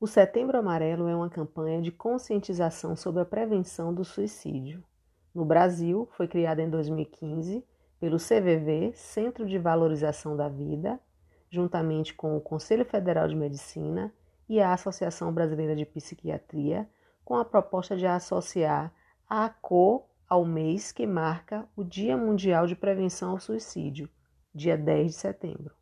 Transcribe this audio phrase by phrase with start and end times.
[0.00, 4.82] O Setembro Amarelo é uma campanha de conscientização sobre a prevenção do suicídio.
[5.34, 7.62] No Brasil, foi criada em 2015
[8.00, 10.98] pelo CVV, Centro de Valorização da Vida,
[11.50, 14.10] juntamente com o Conselho Federal de Medicina
[14.48, 16.88] e a Associação Brasileira de Psiquiatria,
[17.22, 18.90] com a proposta de associar
[19.28, 24.08] a cor ao mês que marca o Dia Mundial de Prevenção ao Suicídio,
[24.54, 25.74] dia 10 de setembro.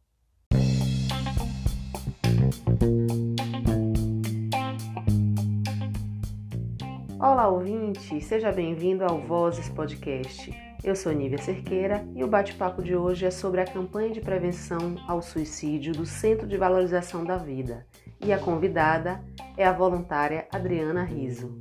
[7.21, 8.21] Olá, ouvinte!
[8.21, 10.53] Seja bem-vindo ao Vozes Podcast.
[10.85, 14.95] Eu sou Nívia Cerqueira e o bate-papo de hoje é sobre a campanha de prevenção
[15.05, 17.85] ao suicídio do Centro de Valorização da Vida.
[18.25, 19.21] E a convidada
[19.57, 21.61] é a voluntária Adriana Riso.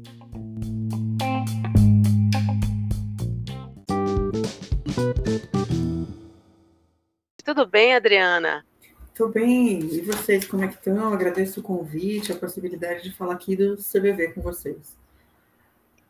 [7.44, 8.64] Tudo bem, Adriana?
[9.16, 9.80] Tudo bem.
[9.80, 11.12] E vocês, como é que estão?
[11.12, 14.96] Agradeço o convite, a possibilidade de falar aqui do CBV com vocês.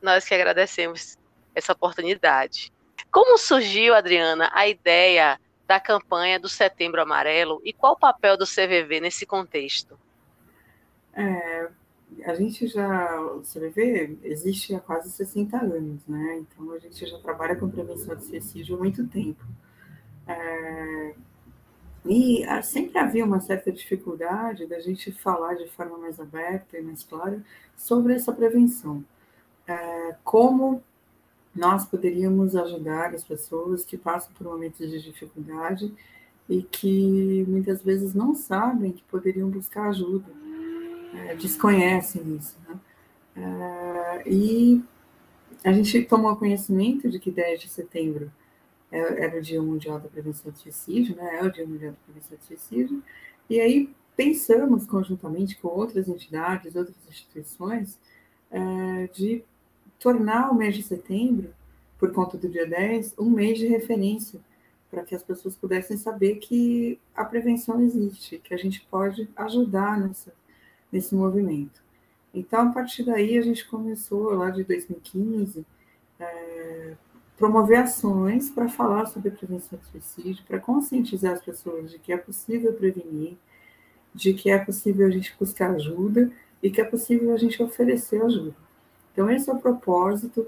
[0.02, 1.18] Nós que agradecemos
[1.56, 2.72] essa oportunidade.
[3.12, 8.46] Como surgiu, Adriana, a ideia da campanha do Setembro Amarelo e qual o papel do
[8.46, 10.00] CVV nesse contexto?
[11.14, 11.70] É,
[12.26, 16.40] a gente já, o CVV existe há quase 60 anos, né?
[16.40, 19.44] Então a gente já trabalha com prevenção de suicídio há muito tempo.
[20.28, 21.16] É,
[22.06, 26.82] e ah, sempre havia uma certa dificuldade da gente falar de forma mais aberta e
[26.82, 27.44] mais clara
[27.76, 29.04] sobre essa prevenção.
[29.68, 30.82] É, como
[31.54, 35.94] nós poderíamos ajudar as pessoas que passam por momentos de dificuldade
[36.48, 40.32] e que muitas vezes não sabem que poderiam buscar ajuda,
[41.14, 42.56] é, desconhecem isso.
[42.68, 42.80] Né?
[43.36, 44.84] É, e
[45.64, 48.32] a gente tomou conhecimento de que 10 de setembro
[48.92, 51.40] é, era o Dia Mundial da Prevenção do Suicídio, né?
[51.40, 53.04] é o Dia Mundial da Prevenção do Suicídio,
[53.50, 58.00] e aí pensamos conjuntamente com outras entidades, outras instituições,
[58.50, 59.44] é, de
[60.00, 61.54] tornar o mês de setembro,
[61.98, 64.40] por conta do dia 10, um mês de referência,
[64.90, 70.00] para que as pessoas pudessem saber que a prevenção existe, que a gente pode ajudar
[70.00, 70.34] nessa,
[70.92, 71.82] nesse movimento.
[72.34, 75.66] Então, a partir daí, a gente começou, lá de 2015,
[76.20, 76.94] é,
[77.36, 82.18] promover ações para falar sobre prevenção do suicídio, para conscientizar as pessoas de que é
[82.18, 83.38] possível prevenir,
[84.14, 88.22] de que é possível a gente buscar ajuda e que é possível a gente oferecer
[88.22, 88.67] ajuda.
[89.18, 90.46] Então, esse é o propósito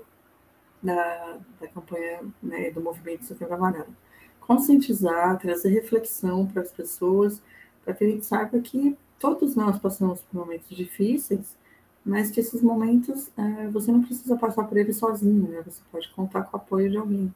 [0.80, 3.98] da, da campanha né, do Movimento Setembro Amarelo.
[4.40, 7.42] Conscientizar, trazer reflexão para as pessoas,
[7.84, 11.58] para que a gente saiba que todos nós passamos por momentos difíceis,
[12.06, 15.64] mas que esses momentos é, você não precisa passar por eles sozinho, né?
[15.66, 17.34] Você pode contar com o apoio de alguém.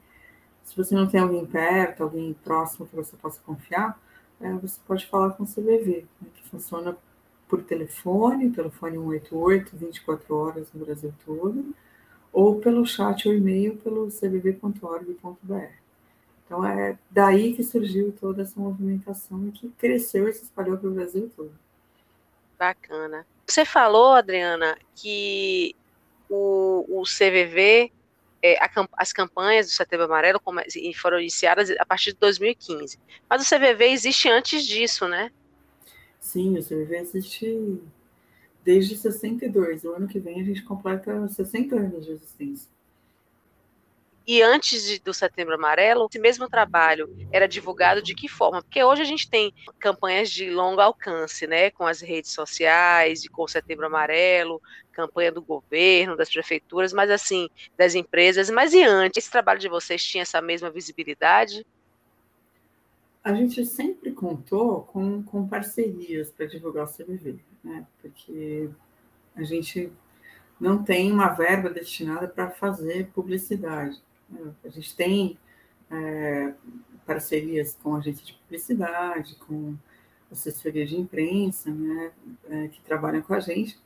[0.63, 3.99] Se você não tem alguém perto, alguém próximo que você possa confiar,
[4.39, 6.95] é, você pode falar com o CVV, né, que funciona
[7.47, 11.73] por telefone, telefone 188, 24 horas no Brasil todo,
[12.31, 15.83] ou pelo chat ou e-mail pelo cbb.org.br.
[16.45, 20.93] Então é daí que surgiu toda essa movimentação que cresceu e se espalhou para o
[20.93, 21.51] Brasil todo.
[22.57, 23.25] Bacana.
[23.45, 25.75] Você falou, Adriana, que
[26.29, 27.91] o, o CVV,
[28.41, 30.41] é, a, as campanhas do Setembro Amarelo
[30.95, 32.99] foram iniciadas a partir de 2015.
[33.29, 35.31] Mas o CVV existe antes disso, né?
[36.23, 37.81] Sim, o CVV existe
[38.63, 39.83] desde 62.
[39.83, 42.71] O ano que vem a gente completa 60 anos de existência.
[44.25, 48.63] E antes de, do Setembro Amarelo, esse mesmo trabalho era divulgado de que forma?
[48.63, 53.43] Porque hoje a gente tem campanhas de longo alcance, né, com as redes sociais, com
[53.43, 54.61] o Setembro Amarelo,
[54.93, 58.49] campanha do governo, das prefeituras, mas assim, das empresas.
[58.49, 61.65] Mas e antes, esse trabalho de vocês tinha essa mesma visibilidade?
[63.23, 67.87] A gente sempre contou com, com parcerias para divulgar o CVV, né?
[68.01, 68.69] porque
[69.35, 69.91] a gente
[70.59, 74.01] não tem uma verba destinada para fazer publicidade.
[74.29, 74.53] Né?
[74.63, 75.37] A gente tem
[75.89, 76.53] é,
[77.05, 79.75] parcerias com agências de publicidade, com
[80.31, 82.11] assessoria de imprensa, né?
[82.49, 83.79] É, que trabalham com a gente,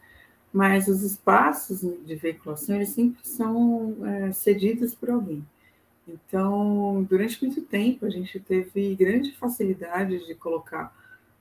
[0.52, 5.46] mas os espaços de veiculação eles sempre são é, cedidos por alguém.
[6.08, 10.96] Então, durante muito tempo, a gente teve grande facilidade de colocar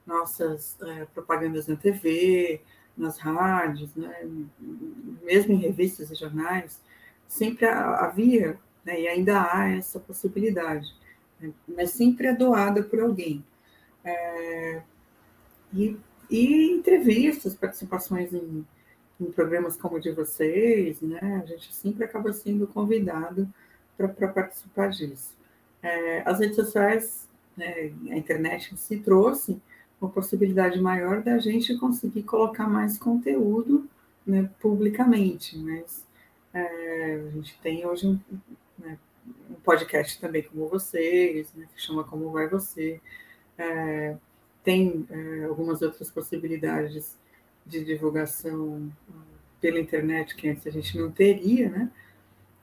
[0.05, 2.61] nossas é, propagandas na TV,
[2.97, 4.27] nas rádios, né,
[5.23, 6.81] mesmo em revistas e jornais,
[7.29, 10.95] sempre havia, né, e ainda há essa possibilidade,
[11.41, 13.45] né, mas sempre é doada por alguém.
[14.05, 14.83] É,
[15.75, 15.97] e,
[16.31, 18.65] e, entrevistas, participações em,
[19.21, 23.49] em, programas como o de vocês, né, a gente sempre acaba sendo convidado
[23.97, 25.35] para participar disso.
[25.83, 29.61] É, as redes sociais, né, a internet se trouxe
[30.01, 33.89] uma possibilidade maior da gente conseguir colocar mais conteúdo
[34.27, 36.05] né, publicamente, mas
[36.53, 38.19] é, a gente tem hoje um,
[38.79, 38.99] né,
[39.51, 43.01] um, podcast também como vocês, né, que chama Como Vai Você,
[43.57, 44.17] é,
[44.63, 47.17] tem é, algumas outras possibilidades
[47.65, 48.91] de divulgação
[49.61, 51.91] pela internet que antes a gente não teria, né?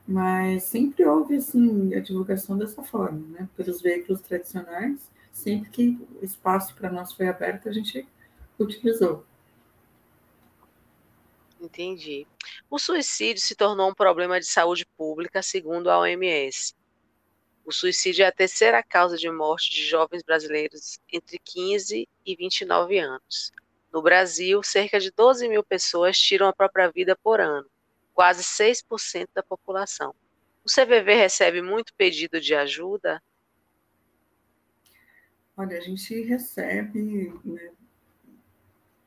[0.06, 3.48] Mas sempre houve assim a divulgação dessa forma, né?
[3.56, 8.06] Pelos veículos tradicionais, sempre que o espaço para nós foi aberto, a gente
[8.58, 9.24] utilizou.
[11.60, 12.26] Entendi.
[12.70, 16.74] O suicídio se tornou um problema de saúde pública, segundo a OMS.
[17.64, 22.98] O suicídio é a terceira causa de morte de jovens brasileiros entre 15 e 29
[22.98, 23.50] anos.
[23.90, 27.66] No Brasil, cerca de 12 mil pessoas tiram a própria vida por ano,
[28.14, 30.14] quase 6% da população.
[30.64, 33.22] O CVV recebe muito pedido de ajuda?
[35.56, 37.72] Olha, a gente recebe, né,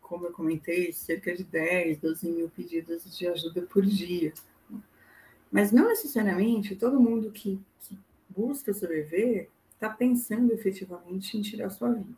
[0.01, 4.33] como eu comentei, cerca de 10, 12 mil pedidos de ajuda por dia.
[5.51, 7.98] Mas não necessariamente todo mundo que, que
[8.30, 12.13] busca sobreviver está pensando efetivamente em tirar sua vida.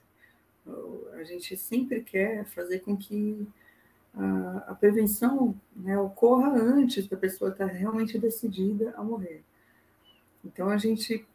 [1.13, 3.47] A gente sempre quer fazer com que
[4.15, 9.43] a, prevenção né, ocorra antes da pessoa estar tá realmente decidida a morrer.
[10.43, 11.25] Então, a gente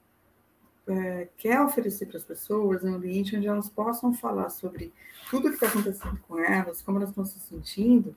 [0.86, 4.92] é, quer oferecer para as pessoas um ambiente onde elas possam falar sobre
[5.30, 8.14] tudo que está acontecendo com elas, como elas estão se sentindo,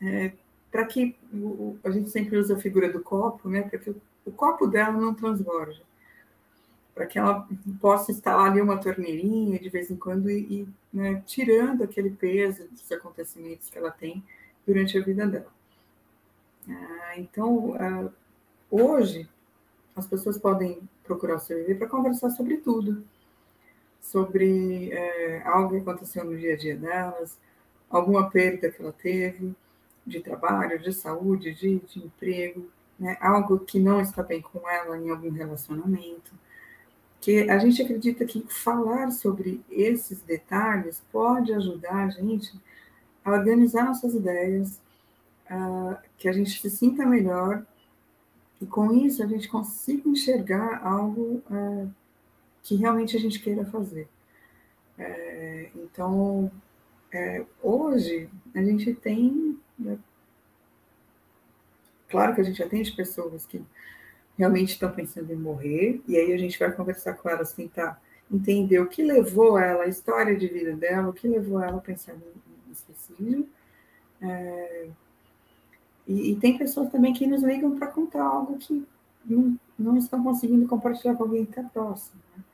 [0.00, 0.32] é,
[0.70, 4.00] para que o, a gente sempre usa a figura do copo, né, para que o,
[4.24, 5.82] o copo dela não transborde,
[6.96, 7.46] para que ela
[7.78, 12.66] possa instalar ali uma torneirinha de vez em quando e, e né, tirando aquele peso
[12.68, 14.24] dos acontecimentos que ela tem
[14.66, 15.52] durante a vida dela.
[16.66, 18.08] Ah, então, ah,
[18.70, 19.28] hoje,
[19.94, 23.04] as pessoas podem procurar o CVV para conversar sobre tudo,
[24.00, 27.38] sobre é, algo que aconteceu no dia a dia delas,
[27.90, 29.54] alguma perda que ela teve
[30.06, 33.18] de trabalho, de saúde, de, de emprego, né?
[33.20, 36.32] algo que não está bem com ela em algum relacionamento.
[37.26, 42.52] Que a gente acredita que falar sobre esses detalhes pode ajudar a gente
[43.24, 44.80] a organizar nossas ideias,
[45.50, 47.66] uh, que a gente se sinta melhor
[48.62, 51.90] e com isso a gente consiga enxergar algo uh,
[52.62, 54.08] que realmente a gente queira fazer.
[54.96, 56.48] É, então,
[57.12, 59.58] é, hoje a gente tem.
[59.76, 59.98] Né,
[62.08, 63.60] claro que a gente atende pessoas que
[64.36, 68.00] realmente estão pensando em morrer, e aí a gente vai conversar com elas, tentar
[68.30, 71.80] entender o que levou ela, a história de vida dela, o que levou ela a
[71.80, 73.48] pensar em suicídio.
[74.20, 74.88] É,
[76.06, 78.86] e, e, tem pessoas também que nos ligam para contar algo que
[79.24, 82.20] não, não, estão conseguindo compartilhar com alguém que está próximo.
[82.36, 82.44] Né?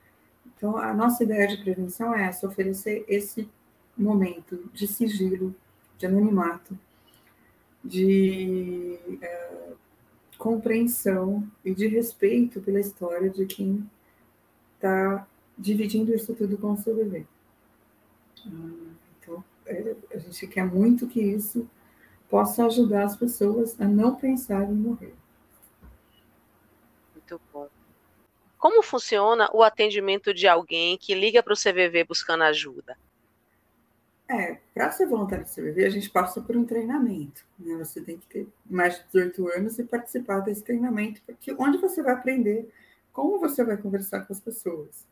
[0.56, 3.49] Então, a nossa ideia de prevenção é essa, oferecer esse
[3.96, 5.55] momento de sigilo,
[5.99, 6.79] de anonimato,
[7.84, 9.73] de é,
[10.42, 13.88] compreensão e de respeito pela história de quem
[14.74, 15.24] está
[15.56, 17.24] dividindo isso tudo com o seu bebê.
[19.20, 21.70] Então, é, a gente quer muito que isso
[22.28, 25.14] possa ajudar as pessoas a não pensar em morrer.
[27.14, 27.68] Muito bom.
[28.58, 32.98] Como funciona o atendimento de alguém que liga para o CVV buscando ajuda?
[34.32, 37.44] É, para ser voluntário do CVV, a gente passa por um treinamento.
[37.58, 37.77] Né?
[37.77, 42.03] Você tem que ter mais de 18 anos e participar desse treinamento, porque onde você
[42.03, 42.72] vai aprender
[43.12, 45.06] como você vai conversar com as pessoas.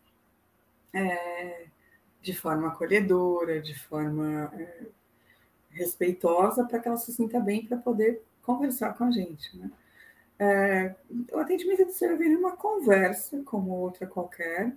[0.95, 1.67] É,
[2.23, 4.87] de forma acolhedora, de forma é,
[5.71, 9.55] respeitosa para que ela se sinta bem para poder conversar com a gente.
[9.55, 9.71] Né?
[10.39, 10.95] É,
[11.31, 14.73] o atendimento de servir é uma conversa, como outra qualquer,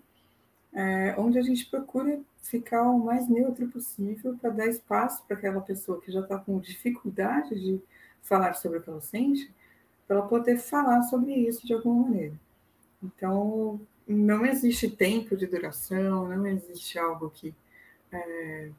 [0.74, 5.62] é, onde a gente procura ficar o mais neutro possível para dar espaço para aquela
[5.62, 7.82] pessoa que já está com dificuldade de
[8.22, 9.51] falar sobre o que ela sente,
[10.08, 12.34] para ela poder falar sobre isso de alguma maneira.
[13.01, 17.53] Então, não existe tempo de duração, não existe algo que
[18.12, 18.70] é,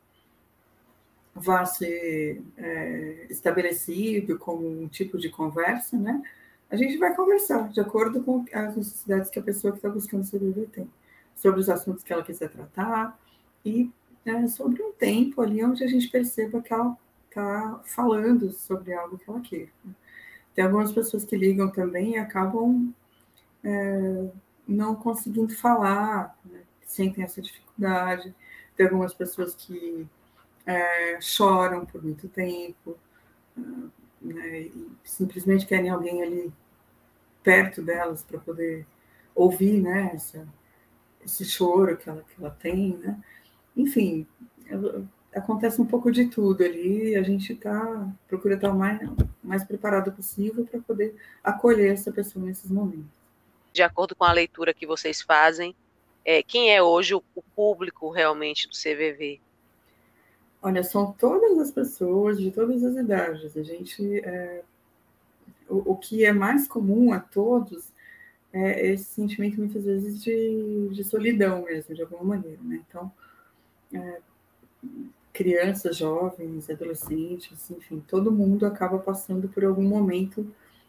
[1.34, 6.22] vá ser é, estabelecido como um tipo de conversa, né?
[6.70, 10.24] A gente vai conversar de acordo com as necessidades que a pessoa que está buscando
[10.24, 10.88] sobreviver tem,
[11.34, 13.18] sobre os assuntos que ela quiser tratar
[13.64, 13.90] e
[14.24, 16.96] é, sobre um tempo ali onde a gente perceba que ela
[17.28, 19.68] está falando sobre algo que ela quer.
[19.84, 19.92] Né?
[20.54, 22.94] Tem algumas pessoas que ligam também e acabam
[23.62, 24.28] é,
[24.66, 26.62] não conseguindo falar, né?
[26.86, 28.34] sentem essa dificuldade.
[28.76, 30.06] Tem algumas pessoas que
[30.66, 32.96] é, choram por muito tempo,
[34.20, 36.52] né, e simplesmente querem alguém ali
[37.42, 38.86] perto delas para poder
[39.34, 40.48] ouvir né, essa,
[41.24, 42.96] esse choro que ela, que ela tem.
[42.98, 43.18] Né?
[43.76, 44.26] enfim,
[45.34, 49.00] acontece um pouco de tudo ali, a gente tá, procura estar o mais,
[49.42, 53.10] mais preparado possível para poder acolher essa pessoa nesses momentos.
[53.72, 55.74] De acordo com a leitura que vocês fazem,
[56.24, 59.40] é, quem é hoje o, o público realmente do CVV?
[60.62, 63.54] Olha, são todas as pessoas de todas as idades.
[63.56, 64.62] A gente, é,
[65.68, 67.92] o, o, que é mais comum a todos
[68.54, 72.80] é esse sentimento muitas vezes de, de solidão mesmo, de alguma maneira, né?
[72.88, 73.10] Então,
[73.92, 74.20] é,
[75.32, 80.46] crianças, jovens, adolescentes, enfim, todo mundo acaba passando por algum momento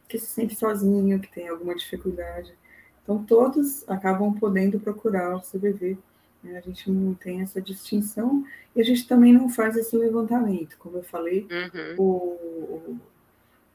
[0.07, 2.53] que se sente sozinho, que tem alguma dificuldade.
[3.01, 5.97] Então, todos acabam podendo procurar o CVV.
[6.43, 6.57] Né?
[6.59, 8.45] A gente não tem essa distinção
[8.75, 10.77] e a gente também não faz esse levantamento.
[10.77, 11.95] Como eu falei, uhum.
[11.97, 12.97] o,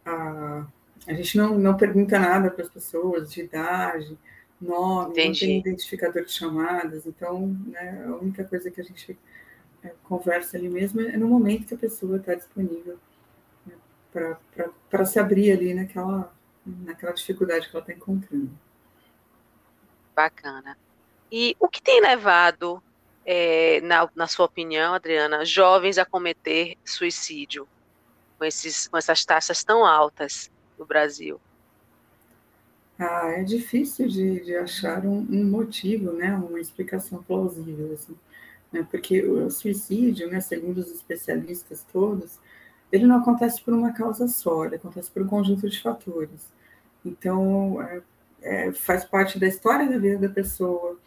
[0.06, 0.64] a,
[1.06, 4.18] a gente não, não pergunta nada para as pessoas de idade,
[4.60, 5.46] nome, Entendi.
[5.46, 7.06] não tem identificador de chamadas.
[7.06, 9.18] Então, né, a única coisa que a gente
[9.82, 12.98] é, conversa ali mesmo é no momento que a pessoa está disponível
[13.66, 14.36] né,
[14.90, 16.32] para se abrir ali naquela,
[16.64, 18.50] naquela dificuldade que ela está encontrando.
[20.14, 20.76] Bacana.
[21.32, 22.82] E o que tem levado,
[23.24, 27.66] é, na, na sua opinião, Adriana, jovens a cometer suicídio
[28.36, 31.38] com, esses, com essas taxas tão altas no Brasil?
[32.98, 38.16] Ah, é difícil de, de achar um, um, motivo, né, uma explicação plausível, assim,
[38.72, 42.38] né, porque o suicídio, né, segundo os especialistas todos,
[42.90, 46.52] ele não acontece por uma causa só, ele acontece por um conjunto de fatores.
[47.04, 48.02] Então, é,
[48.42, 50.98] é, faz parte da história da vida da pessoa,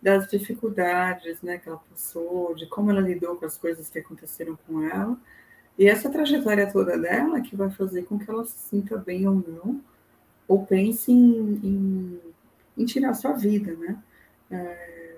[0.00, 4.56] das dificuldades né, que ela passou, de como ela lidou com as coisas que aconteceram
[4.66, 5.16] com ela.
[5.78, 9.34] E essa trajetória toda dela que vai fazer com que ela se sinta bem ou
[9.34, 9.80] não,
[10.46, 12.20] ou pense em, em,
[12.76, 13.98] em tirar sua vida, né?
[14.50, 15.16] É,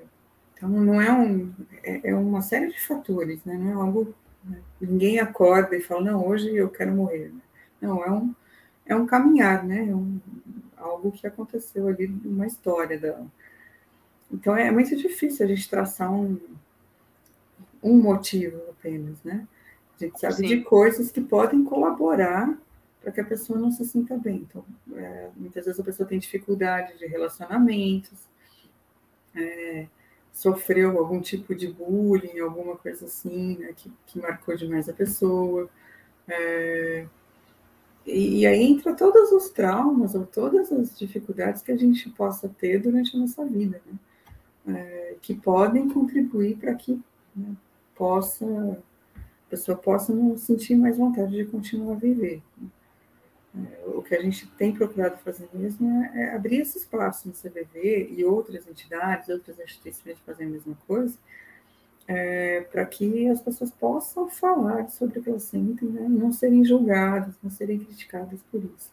[0.54, 1.52] então, não é um...
[1.82, 3.56] É, é, uma série de fatores, né?
[3.56, 4.14] Não é algo...
[4.44, 4.60] Né?
[4.80, 7.30] Ninguém acorda e fala, não, hoje eu quero morrer.
[7.30, 7.40] Né?
[7.80, 8.34] Não, é um,
[8.86, 9.88] é um caminhar, né?
[9.88, 10.20] É um,
[10.76, 13.26] algo que aconteceu ali, uma história dela.
[14.30, 16.38] Então é muito difícil a gente traçar um,
[17.82, 19.46] um motivo apenas, né?
[20.00, 20.46] A gente sabe Sim.
[20.46, 22.58] de coisas que podem colaborar
[23.00, 24.46] para que a pessoa não se sinta bem.
[24.48, 28.18] Então, é, muitas vezes a pessoa tem dificuldade de relacionamentos,
[29.34, 29.86] é,
[30.32, 35.68] sofreu algum tipo de bullying, alguma coisa assim, né, que, que marcou demais a pessoa.
[36.26, 37.06] É,
[38.06, 42.78] e, aí entra todos os traumas ou todas as dificuldades que a gente possa ter
[42.78, 43.98] durante a nossa vida, né?
[44.66, 46.98] É, que podem contribuir para que
[47.36, 47.54] né,
[47.94, 48.82] possa
[49.46, 52.42] a pessoa possa não sentir mais vontade de continuar a viver.
[53.54, 57.34] É, o que a gente tem procurado fazer mesmo é, é abrir esse espaço no
[57.34, 61.16] CVV e outras entidades, outras instituições fazem a mesma coisa,
[62.08, 66.06] é, para que as pessoas possam falar sobre o que elas sentem, né?
[66.08, 68.92] não serem julgadas, não serem criticadas por isso.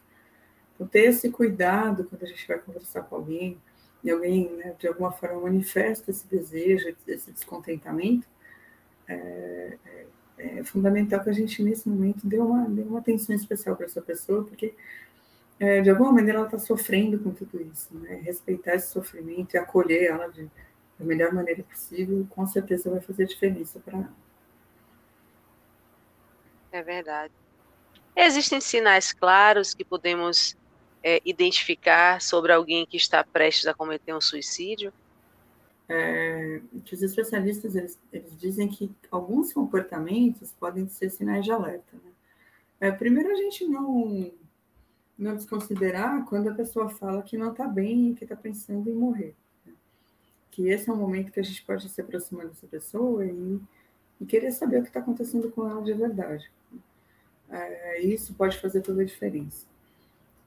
[0.74, 3.58] Então, ter esse cuidado quando a gente vai conversar com alguém,
[4.02, 8.26] e alguém, né, de alguma forma, manifesta esse desejo, esse descontentamento,
[9.06, 10.06] é, é,
[10.38, 14.00] é fundamental que a gente, nesse momento, dê uma, dê uma atenção especial para essa
[14.00, 14.74] pessoa, porque,
[15.60, 17.96] é, de alguma maneira, ela está sofrendo com tudo isso.
[17.96, 18.20] Né?
[18.24, 20.50] Respeitar esse sofrimento e acolher ela de
[21.02, 24.12] da melhor maneira possível, com certeza vai fazer diferença para ela.
[26.70, 27.34] É verdade.
[28.14, 30.56] Existem sinais claros que podemos
[31.02, 34.92] é, identificar sobre alguém que está prestes a cometer um suicídio?
[35.88, 41.96] É, que os especialistas eles, eles, dizem que alguns comportamentos podem ser sinais de alerta.
[41.96, 42.10] Né?
[42.80, 44.32] É, primeiro, a gente não,
[45.18, 49.34] não desconsiderar quando a pessoa fala que não está bem que está pensando em morrer
[50.52, 53.60] que esse é um momento que a gente pode se aproximar dessa pessoa e,
[54.20, 56.52] e querer saber o que está acontecendo com ela de verdade.
[57.48, 59.66] É, isso pode fazer toda a diferença.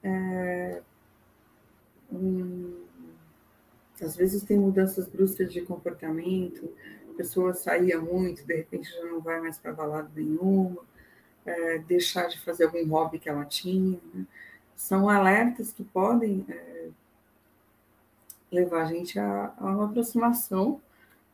[0.02, 0.80] É,
[2.10, 2.85] um,
[4.00, 6.70] às vezes tem mudanças bruscas de comportamento,
[7.10, 10.82] a pessoa saía muito, de repente já não vai mais para balada nenhuma,
[11.46, 13.98] é, deixar de fazer algum hobby que ela tinha.
[14.12, 14.26] Né?
[14.74, 16.88] São alertas que podem é,
[18.50, 20.80] levar a gente a, a uma aproximação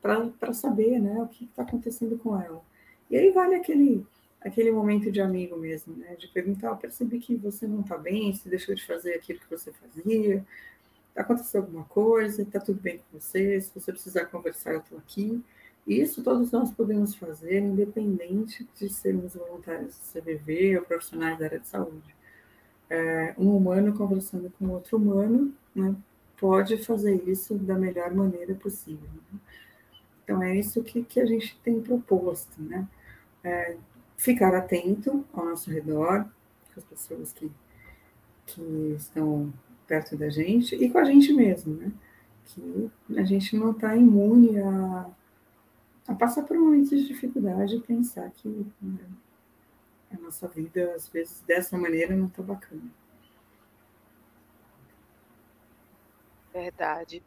[0.00, 2.61] para saber né, o que está acontecendo com ela.
[3.09, 4.04] E aí vale aquele,
[4.40, 8.35] aquele momento de amigo mesmo, né, de perguntar, eu percebi que você não está bem,
[8.35, 10.45] você deixou de fazer aquilo que você fazia,
[11.14, 15.42] aconteceu alguma coisa, está tudo bem com você, se você precisar conversar, eu estou aqui.
[15.87, 21.59] Isso todos nós podemos fazer, independente de sermos voluntários do CVV ou profissionais da área
[21.59, 22.14] de saúde.
[22.88, 25.95] É, um humano conversando com outro humano, né,
[26.38, 29.09] pode fazer isso da melhor maneira possível.
[29.33, 29.40] Né?
[30.23, 32.87] Então, é isso que, que a gente tem proposto, né?
[33.42, 33.76] É,
[34.16, 36.26] ficar atento ao nosso redor,
[36.76, 37.50] as pessoas que,
[38.47, 39.52] que estão
[39.92, 41.92] perto da gente e com a gente mesmo, né?
[42.46, 45.06] Que a gente não está imune a,
[46.08, 48.49] a passar por momentos de dificuldade e pensar que
[48.80, 49.04] né,
[50.11, 52.80] a nossa vida, às vezes, dessa maneira não está bacana.
[56.54, 57.22] Verdade.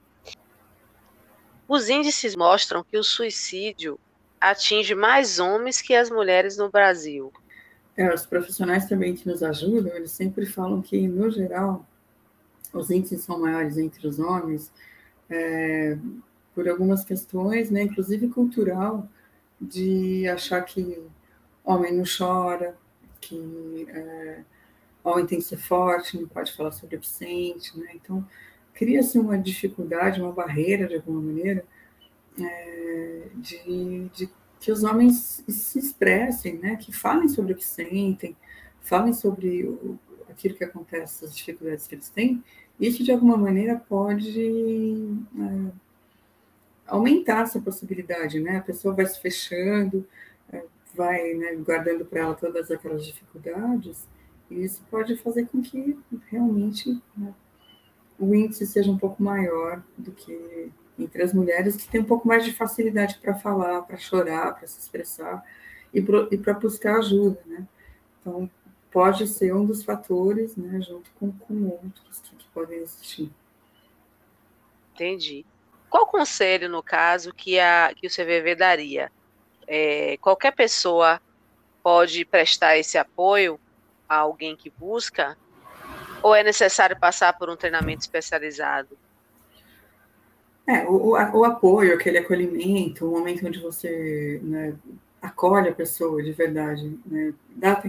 [1.68, 4.00] Os índices mostram que o suicídio
[4.42, 7.32] atinge mais homens que as mulheres no Brasil.
[7.96, 11.86] É, os profissionais também que nos ajudam, eles sempre falam que, no geral,
[12.80, 14.72] os índices são maiores entre os homens
[15.30, 15.98] é,
[16.54, 19.08] por algumas questões, né, inclusive cultural,
[19.60, 21.02] de achar que
[21.64, 22.78] homem não chora,
[23.20, 24.44] que é,
[25.04, 27.92] homem tem que ser forte, não pode falar sobre o sente, né?
[27.96, 28.26] Então,
[28.74, 31.66] cria-se uma dificuldade, uma barreira, de alguma maneira,
[32.40, 34.30] é, de, de,
[34.60, 36.76] que os homens se expressem, né?
[36.76, 38.36] Que falem sobre o que sentem,
[38.82, 42.44] falem sobre o, aquilo que acontece, as dificuldades que eles têm.
[42.80, 45.72] Isso, de alguma maneira, pode é,
[46.88, 48.58] aumentar essa possibilidade, né?
[48.58, 50.06] A pessoa vai se fechando,
[50.96, 54.08] vai né, guardando para ela todas aquelas dificuldades,
[54.50, 55.98] e isso pode fazer com que
[56.30, 57.34] realmente né,
[58.18, 62.28] o índice seja um pouco maior do que entre as mulheres que têm um pouco
[62.28, 65.44] mais de facilidade para falar, para chorar, para se expressar
[65.94, 67.68] e para buscar ajuda, né?
[68.22, 68.50] Então,
[68.96, 73.30] pode ser um dos fatores, né, junto com, com outros que, que podem existir.
[74.94, 75.46] Entendi.
[75.90, 79.12] Qual conselho, no caso, que, a, que o CVV daria
[79.68, 81.20] é, qualquer pessoa
[81.84, 83.60] pode prestar esse apoio
[84.08, 85.38] a alguém que busca?
[86.24, 88.98] Ou é necessário passar por um treinamento especializado?
[90.66, 94.74] É, o, o apoio, aquele acolhimento, o momento onde você né,
[95.22, 97.84] acolhe a pessoa de verdade, né, dá,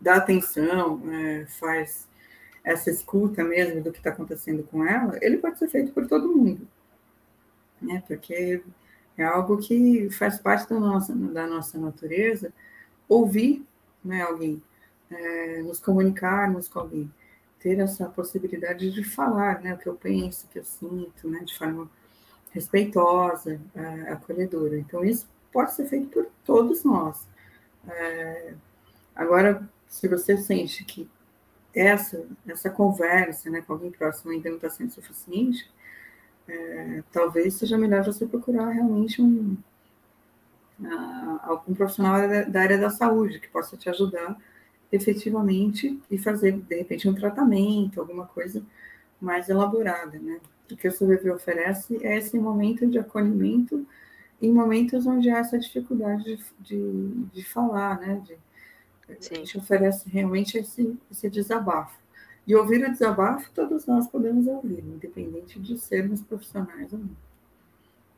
[0.00, 2.06] dá atenção, né, faz
[2.64, 6.34] essa escuta mesmo do que está acontecendo com ela, ele pode ser feito por todo
[6.34, 6.66] mundo.
[7.80, 8.62] Né, porque
[9.16, 12.52] é algo que faz parte da nossa, da nossa natureza,
[13.08, 13.64] ouvir
[14.04, 14.62] né, alguém,
[15.10, 17.10] é, nos comunicarmos com alguém,
[17.60, 21.40] ter essa possibilidade de falar né, o que eu penso, o que eu sinto, né,
[21.44, 21.88] de forma
[22.50, 24.78] respeitosa, é, acolhedora.
[24.78, 27.26] Então, isso pode ser feito por todos nós.
[27.88, 28.54] É,
[29.14, 31.08] agora, se você sente que
[31.74, 35.70] essa, essa conversa né, com alguém próximo ainda não está sendo suficiente,
[36.48, 39.56] é, talvez seja melhor você procurar realmente um,
[40.80, 44.36] uh, algum profissional da, da, área da saúde que possa te ajudar
[44.90, 48.62] efetivamente e fazer, de repente, um tratamento, alguma coisa
[49.20, 50.40] mais elaborada, né?
[50.70, 53.86] O que o CVV oferece é esse momento de acolhimento
[54.40, 58.22] em momentos onde há essa dificuldade de, de, de falar, né?
[58.24, 58.36] De,
[59.08, 61.96] a gente oferece realmente esse, esse desabafo.
[62.46, 67.16] E ouvir o desabafo, todos nós podemos ouvir, independente de sermos profissionais ou não.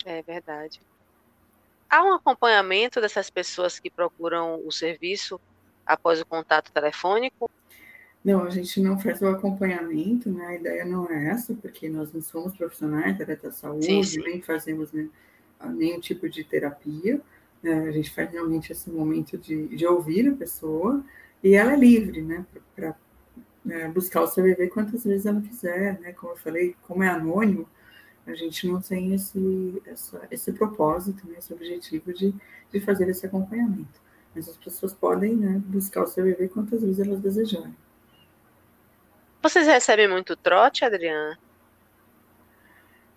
[0.04, 0.80] É verdade.
[1.88, 5.40] Há um acompanhamento dessas pessoas que procuram o serviço
[5.86, 7.50] após o contato telefônico?
[8.22, 10.46] Não, a gente não faz o acompanhamento, né?
[10.46, 14.02] A ideia não é essa, porque nós não somos profissionais da área da saúde, sim,
[14.02, 14.20] sim.
[14.20, 15.08] nem fazemos né,
[15.64, 17.22] nenhum tipo de terapia.
[17.62, 17.88] Né?
[17.88, 21.04] A gente faz realmente esse momento de, de ouvir a pessoa
[21.42, 22.44] e ela é livre, né?
[22.74, 22.96] Para
[23.64, 26.12] né, buscar o CVV quantas vezes ela quiser, né?
[26.12, 27.68] Como eu falei, como é anônimo,
[28.26, 32.34] a gente não tem esse, essa, esse propósito, né, esse objetivo de,
[32.70, 34.00] de fazer esse acompanhamento.
[34.34, 37.74] Mas as pessoas podem né, buscar o CVV quantas vezes elas desejarem.
[39.42, 41.38] Vocês recebem muito trote, Adriana?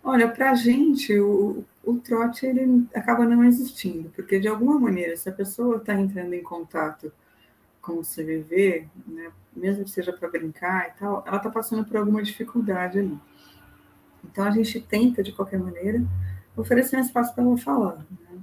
[0.03, 5.17] Olha, para a gente, o, o trote ele acaba não existindo, porque de alguma maneira,
[5.17, 7.11] se a pessoa está entrando em contato
[7.81, 11.97] com o CVV, né, mesmo que seja para brincar e tal, ela está passando por
[11.97, 13.19] alguma dificuldade ali.
[14.23, 16.03] Então a gente tenta, de qualquer maneira,
[16.55, 17.97] oferecer um espaço para ela falar.
[17.97, 18.39] Né?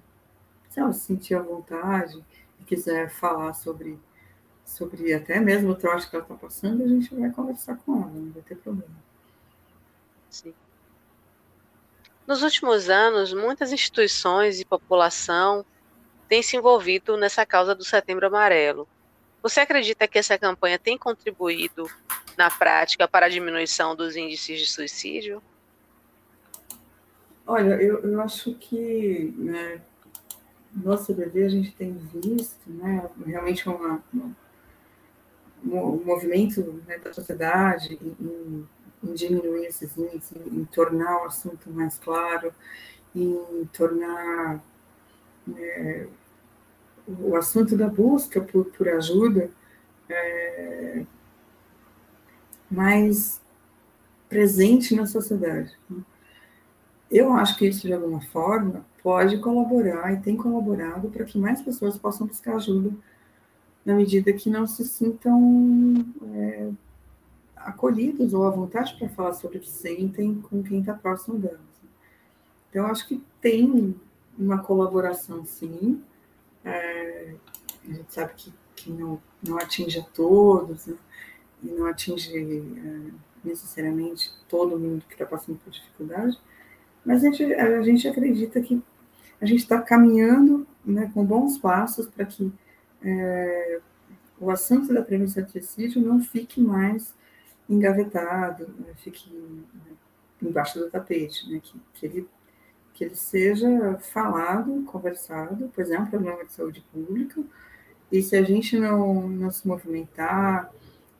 [0.68, 2.22] Se ela se sentir à vontade
[2.60, 3.98] e quiser falar sobre,
[4.64, 8.10] sobre até mesmo o trote que ela está passando, a gente vai conversar com ela,
[8.10, 8.96] não vai ter problema.
[10.28, 10.52] Sim.
[12.28, 15.64] Nos últimos anos, muitas instituições e população
[16.28, 18.86] têm se envolvido nessa causa do Setembro Amarelo.
[19.42, 21.88] Você acredita que essa campanha tem contribuído
[22.36, 25.42] na prática para a diminuição dos índices de suicídio?
[27.46, 29.80] Olha, eu, eu acho que né,
[30.74, 34.36] no CBD a gente tem visto né, realmente uma, uma,
[35.64, 38.68] um movimento né, da sociedade em,
[39.02, 42.52] em, diminuir esses índices, em tornar o assunto mais claro,
[43.14, 44.62] em tornar
[45.56, 46.06] é,
[47.06, 49.50] o assunto da busca por, por ajuda
[50.08, 51.04] é,
[52.70, 53.40] mais
[54.28, 55.76] presente na sociedade.
[57.10, 61.62] Eu acho que isso, de alguma forma, pode colaborar e tem colaborado para que mais
[61.62, 62.90] pessoas possam buscar ajuda
[63.84, 66.68] na medida que não se sintam é,
[67.64, 71.60] acolhidos ou à vontade para falar sobre o que sentem com quem está próximo delas.
[72.70, 73.94] Então, acho que tem
[74.38, 76.02] uma colaboração, sim.
[76.64, 77.34] É,
[77.88, 80.96] a gente sabe que, que não, não atinge a todos, né?
[81.62, 83.10] e não atinge é,
[83.44, 86.38] necessariamente todo mundo que está passando por dificuldade,
[87.04, 88.82] mas a gente, a gente acredita que
[89.40, 92.52] a gente está caminhando né, com bons passos para que
[93.02, 93.80] é,
[94.40, 97.14] o assunto da prevenção de suicídio não fique mais
[97.68, 99.92] engavetado, né, fique né,
[100.42, 102.28] embaixo do tapete, né, que, que, ele,
[102.94, 107.42] que ele seja falado, conversado, pois é um problema de saúde pública,
[108.10, 110.72] e se a gente não, não se movimentar,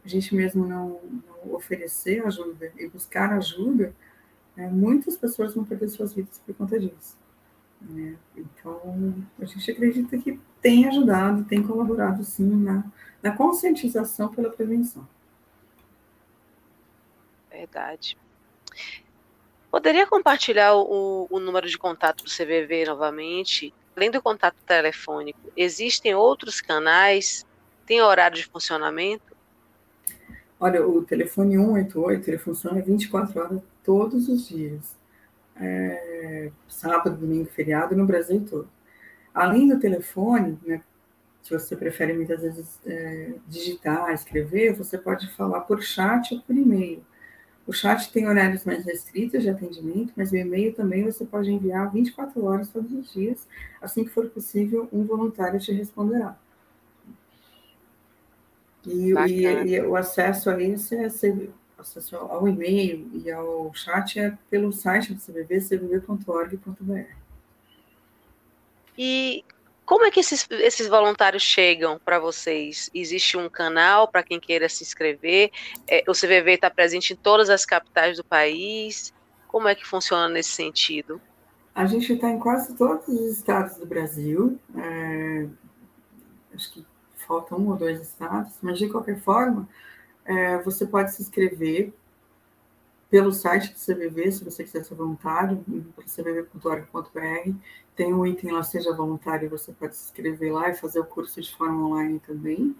[0.04, 3.94] a gente mesmo não, não oferecer ajuda e buscar ajuda,
[4.56, 7.16] é, muitas pessoas vão perder suas vidas por conta disso.
[7.80, 8.16] Né?
[8.36, 12.84] Então, a gente acredita que tem ajudado, tem colaborado sim na,
[13.22, 15.06] na conscientização pela prevenção.
[17.58, 18.16] Verdade.
[19.68, 23.74] Poderia compartilhar o, o número de contato do CVV novamente?
[23.96, 27.44] Além do contato telefônico, existem outros canais?
[27.84, 29.36] Tem horário de funcionamento?
[30.60, 34.96] Olha, o telefone 188 ele funciona 24 horas todos os dias.
[35.56, 38.68] É, sábado, domingo, feriado, no Brasil todo.
[39.34, 40.80] Além do telefone, né,
[41.42, 46.56] se você prefere muitas vezes é, digitar, escrever, você pode falar por chat ou por
[46.56, 47.04] e-mail.
[47.68, 51.92] O chat tem horários mais restritos de atendimento, mas o e-mail também você pode enviar
[51.92, 53.46] 24 horas todos os dias.
[53.78, 56.34] Assim que for possível, um voluntário te responderá.
[58.86, 64.38] E, e, e, o acesso a esse é acesso ao e-mail e ao chat é
[64.48, 67.12] pelo site do CVV, cvv.org.br.
[68.96, 69.44] E
[69.88, 72.90] como é que esses, esses voluntários chegam para vocês?
[72.92, 75.50] Existe um canal para quem queira se inscrever?
[75.86, 79.14] É, o CVV está presente em todas as capitais do país?
[79.46, 81.18] Como é que funciona nesse sentido?
[81.74, 84.58] A gente está em quase todos os estados do Brasil.
[84.76, 85.46] É,
[86.54, 86.84] acho que
[87.26, 89.66] faltam um ou dois estados, mas de qualquer forma,
[90.26, 91.94] é, você pode se inscrever
[93.10, 95.64] pelo site do CVV, se você quiser ser voluntário,
[96.06, 97.52] cvv.org.br,
[97.96, 101.40] tem um item lá, seja voluntário, você pode se inscrever lá e fazer o curso
[101.40, 102.76] de forma online também.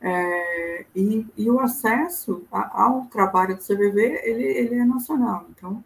[0.00, 5.82] É, e, e, o acesso ao trabalho do CVV, ele, ele é nacional, então,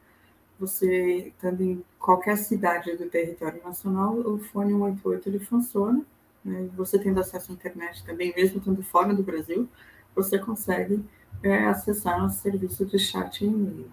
[0.59, 6.05] você, estando em qualquer cidade do território nacional, o fone 188 ele funciona,
[6.45, 6.69] né?
[6.77, 9.69] Você tendo acesso à internet também, mesmo estando fora do Brasil,
[10.17, 11.05] você consegue
[11.42, 13.90] é, acessar nosso serviço de chat e e-mail.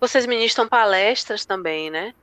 [0.00, 2.14] Vocês ministram palestras também, né?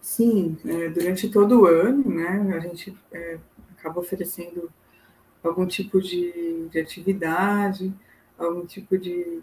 [0.00, 3.38] Sim, é, durante todo o ano, né, a gente é,
[3.78, 4.70] acaba oferecendo
[5.42, 7.92] algum tipo de, de atividade,
[8.38, 9.42] algum tipo de,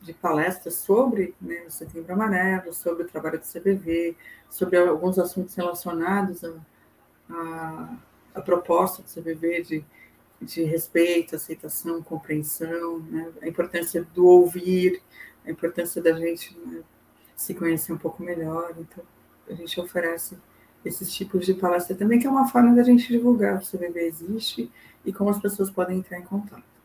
[0.00, 4.16] de palestra sobre né, o Setembro Amarelo, sobre o trabalho do CBV,
[4.48, 6.52] sobre alguns assuntos relacionados a,
[7.30, 7.96] a
[8.36, 9.84] a proposta do CBV de,
[10.40, 13.32] de respeito, aceitação, compreensão, né?
[13.42, 15.02] a importância do ouvir,
[15.44, 16.82] a importância da gente né,
[17.34, 18.74] se conhecer um pouco melhor.
[18.78, 19.04] Então,
[19.48, 20.36] a gente oferece
[20.84, 24.70] esses tipos de palestra também, que é uma forma da gente divulgar o CBV existe
[25.04, 26.76] e como as pessoas podem entrar em contato.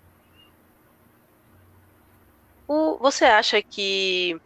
[3.02, 4.40] você acha que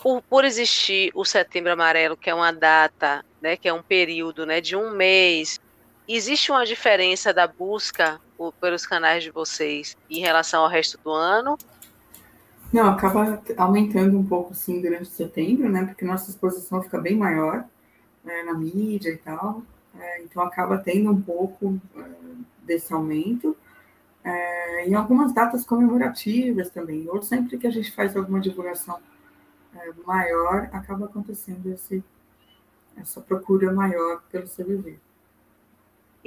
[0.00, 4.46] por, por, existir o Setembro Amarelo, que é uma data, né, que é um período,
[4.46, 5.60] né, de um mês
[6.08, 11.10] Existe uma diferença da busca por, pelos canais de vocês em relação ao resto do
[11.10, 11.58] ano?
[12.72, 15.84] Não, acaba aumentando um pouco sim durante setembro, né?
[15.84, 17.64] Porque nossa exposição fica bem maior
[18.22, 19.62] né, na mídia e tal.
[19.98, 22.04] É, então acaba tendo um pouco é,
[22.62, 23.56] desse aumento.
[24.22, 28.98] É, em algumas datas comemorativas também, ou sempre que a gente faz alguma divulgação
[29.74, 32.02] é, maior, acaba acontecendo esse,
[32.96, 34.98] essa procura maior pelo CVV.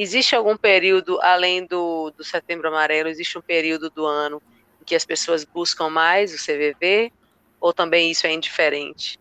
[0.01, 4.41] Existe algum período, além do, do Setembro Amarelo, existe um período do ano
[4.81, 7.11] em que as pessoas buscam mais o CVV?
[7.59, 9.19] Ou também isso é indiferente?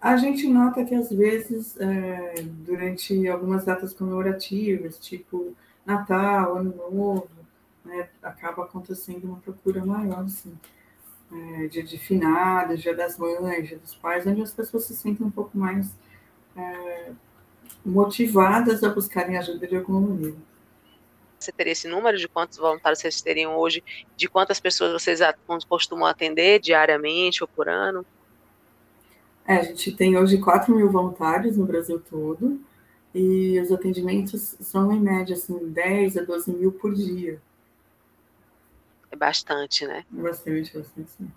[0.00, 7.28] A gente nota que, às vezes, é, durante algumas datas comemorativas, tipo Natal, Ano Novo,
[7.84, 10.56] né, acaba acontecendo uma procura maior, sim.
[11.32, 15.26] é, dia de finados, dia das mães, dia dos pais, onde as pessoas se sentem
[15.26, 15.90] um pouco mais
[16.56, 17.10] é,
[17.84, 20.36] motivadas a buscarem ajuda de alguma maneira.
[21.38, 23.84] Você teria esse número de quantos voluntários vocês teriam hoje,
[24.16, 25.20] de quantas pessoas vocês
[25.68, 28.04] costumam atender diariamente ou por ano?
[29.46, 32.58] É, a gente tem hoje 4 mil voluntários no Brasil todo,
[33.14, 37.40] e os atendimentos são, em média, assim, 10 a 12 mil por dia.
[39.10, 40.04] É bastante, né?
[40.10, 41.30] Bastante, bastante, sim.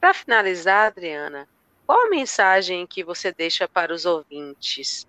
[0.00, 1.48] Para finalizar, Adriana,
[1.86, 5.06] qual a mensagem que você deixa para os ouvintes,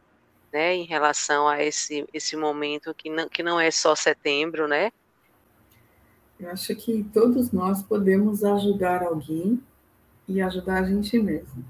[0.52, 4.92] né, em relação a esse, esse momento que não, que não é só setembro, né?
[6.40, 9.62] Eu acho que todos nós podemos ajudar alguém
[10.28, 11.66] e ajudar a gente mesmo.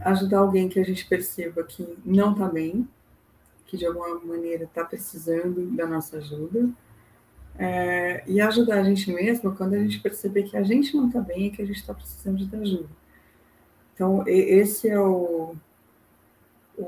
[0.00, 2.88] Ajudar alguém que a gente perceba que não está bem,
[3.66, 6.68] que de alguma maneira está precisando da nossa ajuda,
[7.58, 11.20] é, e ajudar a gente mesmo quando a gente perceber que a gente não está
[11.20, 12.88] bem e que a gente está precisando de ajuda.
[13.94, 15.54] Então, esse é o,
[16.76, 16.84] o,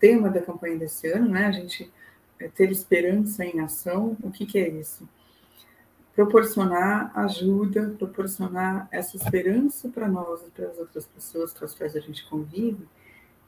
[0.00, 1.46] tema da campanha desse ano, né?
[1.46, 1.92] A gente
[2.40, 4.16] é ter esperança em ação.
[4.22, 5.06] O que, que é isso?
[6.16, 11.94] Proporcionar ajuda, proporcionar essa esperança para nós e para as outras pessoas com as quais
[11.94, 12.88] a gente convive,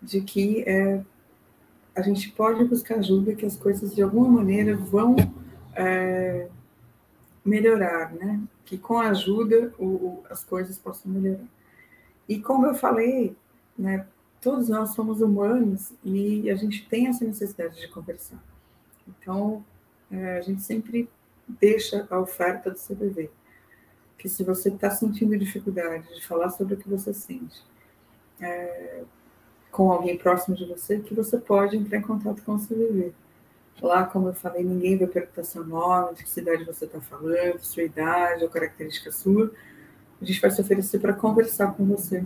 [0.01, 1.03] de que é,
[1.95, 5.17] a gente pode buscar ajuda, que as coisas de alguma maneira vão
[5.75, 6.49] é,
[7.45, 8.41] melhorar, né?
[8.65, 11.45] Que com a ajuda o, o, as coisas possam melhorar.
[12.29, 13.37] E como eu falei,
[13.77, 14.07] né,
[14.43, 18.43] todos nós somos humanos e a gente tem essa necessidade de conversar.
[19.09, 19.65] Então,
[20.11, 21.09] é, a gente sempre
[21.47, 23.31] deixa a oferta do CBV.
[24.19, 27.63] Que se você está sentindo dificuldade de falar sobre o que você sente
[28.41, 29.05] é,
[29.71, 33.13] com alguém próximo de você, que você pode entrar em contato com o CBV.
[33.81, 37.59] Lá, como eu falei, ninguém vai perguntar seu nome, de que cidade você está falando,
[37.61, 39.53] sua idade ou característica sua.
[40.21, 42.25] A gente vai se oferecer para conversar com você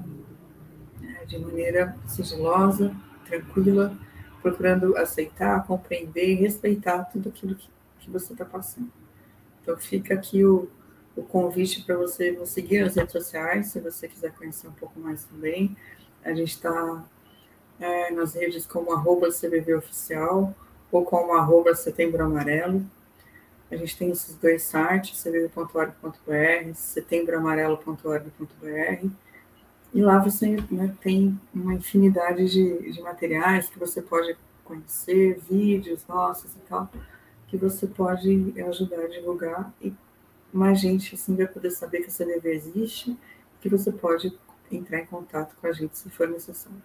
[1.27, 3.97] de maneira sigilosa, tranquila,
[4.43, 7.69] procurando aceitar, compreender e respeitar tudo aquilo que,
[8.01, 8.91] que você está passando.
[9.61, 10.69] Então, fica aqui o,
[11.17, 15.01] o convite para você nos seguir nas redes sociais, se você quiser conhecer um pouco
[15.01, 15.77] mais também.
[16.25, 17.05] A gente está
[17.81, 20.55] é, nas redes como arroba CBV Oficial,
[20.91, 22.85] ou como arroba setembro amarelo.
[23.71, 29.09] A gente tem esses dois sites, cvv.org.br, setembroamarelo.org.br,
[29.97, 36.07] e lá você né, tem uma infinidade de, de materiais que você pode conhecer, vídeos
[36.07, 36.91] nossos e tal,
[37.49, 39.95] que você pode ajudar a divulgar e
[40.53, 43.17] mais gente assim vai poder saber que a CVV existe,
[43.59, 44.39] que você pode
[44.71, 46.83] entrar em contato com a gente se for necessário.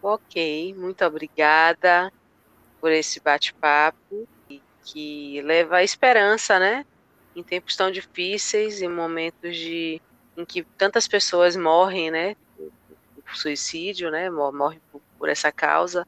[0.00, 2.10] Ok, muito obrigada
[2.80, 4.26] por esse bate-papo
[4.82, 6.86] que leva a esperança, né?
[7.36, 10.00] Em tempos tão difíceis, em momentos de
[10.36, 12.36] em que tantas pessoas morrem, né?
[13.24, 14.30] Por suicídio, né?
[14.30, 14.80] Morrem
[15.18, 16.06] por, essa causa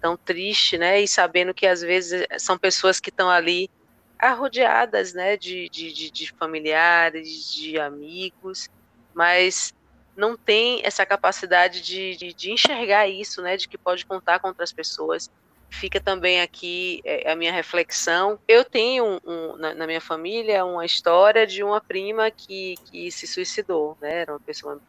[0.00, 1.00] tão triste, né?
[1.00, 3.70] E sabendo que às vezes são pessoas que estão ali
[4.18, 5.36] arrodeadas, né?
[5.36, 8.68] De, de, de familiares, de amigos,
[9.14, 9.74] mas
[10.16, 14.48] não tem essa capacidade de, de, de, enxergar isso, né, de que pode contar com
[14.48, 15.30] outras pessoas.
[15.70, 18.38] Fica também aqui é, a minha reflexão.
[18.46, 23.26] Eu tenho um, na, na, minha família uma história de uma prima que, que se
[23.26, 24.80] suicidou, né, era uma pessoa,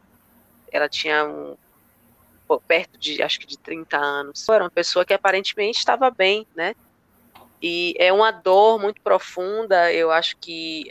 [0.70, 1.56] ela tinha um,
[2.66, 4.46] perto de, acho que de 30 anos.
[4.48, 6.74] Era uma pessoa que aparentemente estava bem, né,
[7.62, 10.90] e é uma dor muito profunda, eu acho que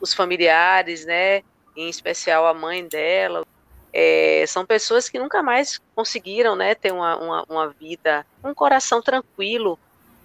[0.00, 1.42] os familiares, né,
[1.76, 3.46] em especial a mãe dela,
[3.92, 9.00] é, são pessoas que nunca mais conseguiram né, ter uma, uma, uma vida, um coração
[9.00, 9.78] tranquilo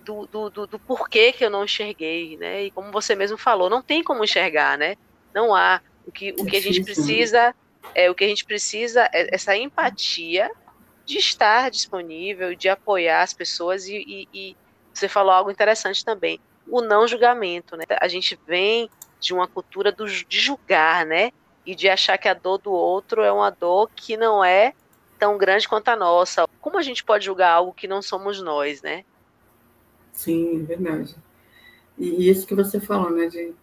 [0.04, 2.64] do, do, do, do, porquê que eu não enxerguei, né?
[2.66, 4.98] E como você mesmo falou, não tem como enxergar, né?
[5.34, 5.82] Não há.
[6.06, 6.86] O que, o que a gente né?
[6.86, 7.56] precisa
[7.96, 10.52] é o que a gente precisa é essa empatia
[11.06, 14.58] de estar disponível, de apoiar as pessoas e, e, e
[14.94, 17.84] você falou algo interessante também, o não julgamento, né?
[18.00, 21.32] A gente vem de uma cultura do, de julgar, né?
[21.66, 24.74] E de achar que a dor do outro é uma dor que não é
[25.18, 26.48] tão grande quanto a nossa.
[26.60, 29.06] Como a gente pode julgar algo que não somos nós, né?
[30.12, 31.16] Sim, é verdade.
[31.98, 33.54] E isso que você falou, né, de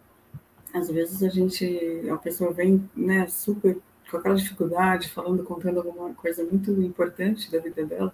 [0.73, 3.77] às vezes a gente, a pessoa vem, né, super
[4.09, 8.13] com aquela dificuldade, falando, contando alguma coisa muito importante da vida dela,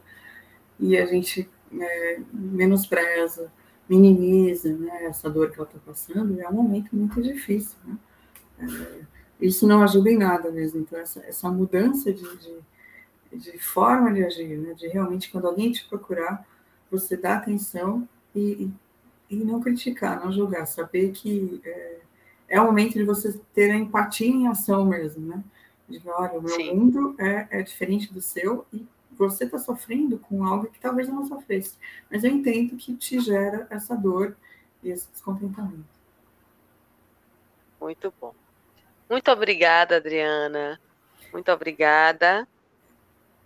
[0.80, 3.52] e a gente né, menospreza,
[3.90, 7.98] minimiza, né, essa dor que ela está passando, e é um momento muito difícil, né?
[8.60, 10.82] É, isso não ajuda em nada mesmo.
[10.82, 14.74] Então, essa, essa mudança de, de, de forma de agir, né?
[14.74, 16.46] de realmente, quando alguém te procurar,
[16.90, 18.70] você dá atenção e,
[19.30, 21.98] e não criticar, não julgar, saber que é,
[22.50, 25.44] é o momento de você ter a empatia em ação mesmo, né?
[25.88, 26.76] De olha, o meu Sim.
[26.76, 28.86] mundo é, é diferente do seu e
[29.18, 31.78] você está sofrendo com algo que talvez não sofresse.
[32.10, 34.36] Mas eu entendo que te gera essa dor
[34.84, 35.86] e esse descontentamento.
[37.80, 38.34] Muito bom.
[39.10, 40.80] Muito obrigada, Adriana.
[41.32, 42.48] Muito obrigada.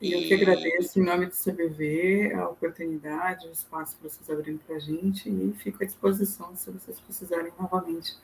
[0.01, 4.57] E eu que agradeço em nome do CBV a oportunidade, o espaço que vocês abriram
[4.57, 8.17] para a gente e fico à disposição se vocês precisarem novamente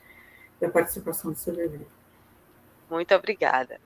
[0.60, 1.86] da participação do CBV.
[2.90, 3.80] Muito obrigada.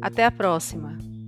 [0.00, 1.19] Até a próxima!